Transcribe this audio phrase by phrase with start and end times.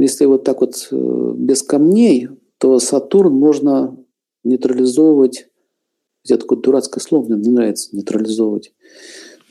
[0.00, 3.96] Если вот так вот э, без камней, то Сатурн можно
[4.44, 5.48] нейтрализовывать.
[6.24, 8.74] Это такое дурацкое слово, мне не нравится нейтрализовывать.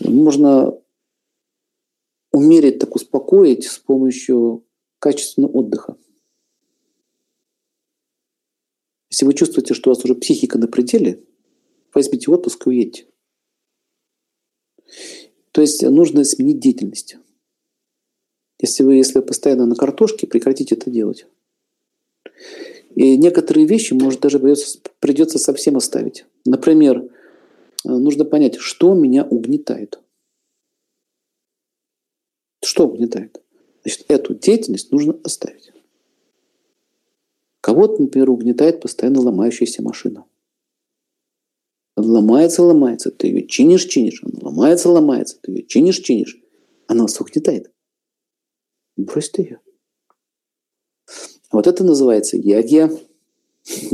[0.00, 0.76] Можно
[2.32, 4.66] умерить, так успокоить с помощью
[4.98, 5.96] качественного отдыха.
[9.10, 11.22] Если вы чувствуете, что у вас уже психика на пределе,
[11.92, 13.06] возьмите отпуск и уедьте.
[15.52, 17.18] То есть нужно сменить деятельность.
[18.62, 21.26] Если вы, если постоянно на картошке, прекратите это делать.
[22.94, 26.24] И некоторые вещи, может, даже придется, придется совсем оставить.
[26.46, 29.98] Например, э, нужно понять, что меня угнетает.
[32.64, 33.42] Что угнетает?
[33.82, 35.72] Значит, эту деятельность нужно оставить.
[37.60, 40.24] Кого-то, например, угнетает постоянно ломающаяся машина.
[41.96, 44.22] Она ломается, ломается, ты ее чинишь, чинишь.
[44.22, 46.40] Она ломается, ломается, ты ее чинишь, чинишь.
[46.86, 47.71] Она вас угнетает.
[48.96, 49.60] Брось ты ее.
[51.50, 52.90] Вот это называется ягья.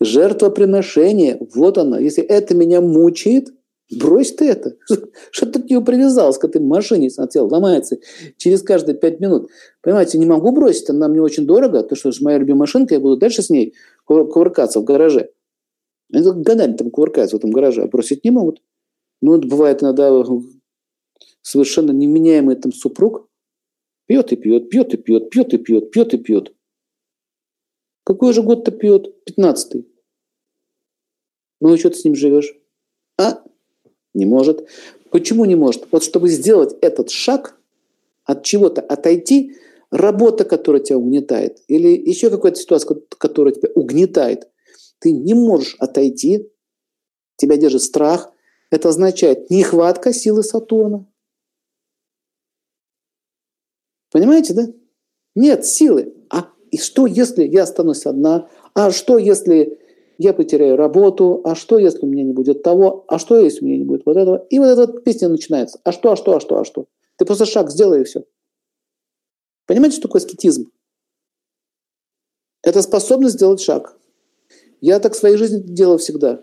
[0.00, 1.38] Жертвоприношение.
[1.54, 1.98] Вот оно.
[1.98, 3.48] Если это меня мучает,
[3.90, 4.76] брось ты это.
[5.30, 7.98] Что ты к нему привязался, к этой машине смотрел, ломается
[8.36, 9.50] через каждые пять минут.
[9.80, 13.00] Понимаете, не могу бросить, она мне очень дорого, то что же моя любимая машинка, я
[13.00, 13.74] буду дальше с ней
[14.04, 15.30] кувыркаться в гараже.
[16.12, 18.60] Они годами там кувыркаются в этом гараже, а бросить не могут.
[19.20, 20.10] Ну, бывает иногда
[21.42, 23.28] совершенно неменяемый там супруг,
[24.06, 26.54] Пьет и пьет, пьет и пьет, пьет и пьет, пьет и пьет.
[28.04, 29.24] Какой же год-то пьет?
[29.24, 29.88] Пятнадцатый.
[31.60, 32.52] Ну и что ты с ним живешь?
[33.18, 33.42] А?
[34.14, 34.68] Не может.
[35.10, 35.86] Почему не может?
[35.92, 37.58] Вот чтобы сделать этот шаг,
[38.24, 39.56] от чего-то отойти,
[39.90, 44.48] работа, которая тебя угнетает, или еще какая-то ситуация, которая тебя угнетает,
[44.98, 46.48] ты не можешь отойти,
[47.36, 48.32] тебя держит страх,
[48.70, 51.06] это означает нехватка силы Сатурна.
[54.12, 54.68] Понимаете, да?
[55.34, 56.14] Нет силы.
[56.30, 58.48] А и что, если я останусь одна?
[58.74, 59.80] А что, если
[60.18, 61.40] я потеряю работу?
[61.44, 63.04] А что, если у меня не будет того?
[63.08, 64.46] А что, если у меня не будет вот этого?
[64.50, 65.80] И вот эта вот песня начинается.
[65.84, 66.86] А что, а что, а что, а что?
[67.16, 68.24] Ты просто шаг сделай и все.
[69.66, 70.70] Понимаете, что такое аскетизм?
[72.62, 73.98] Это способность сделать шаг.
[74.80, 76.42] Я так в своей жизни делал всегда.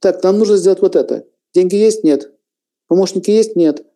[0.00, 1.26] Так, нам нужно сделать вот это.
[1.54, 2.02] Деньги есть?
[2.02, 2.32] Нет.
[2.88, 3.56] Помощники есть?
[3.56, 3.86] Нет.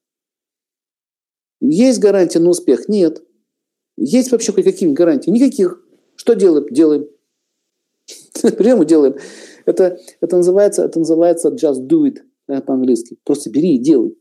[1.61, 2.89] Есть гарантия на успех?
[2.89, 3.23] Нет.
[3.97, 5.31] Есть вообще какие-нибудь гарантии?
[5.31, 5.83] Никаких.
[6.17, 6.67] Что делаем?
[6.71, 7.07] Делаем.
[8.59, 9.17] Прямо делаем.
[9.67, 13.19] Это, это, называется, это называется just do it по-английски.
[13.25, 14.17] Просто бери и делай.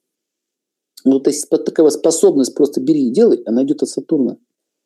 [1.05, 4.37] Вот такая способность просто бери и делай, она идет от Сатурна.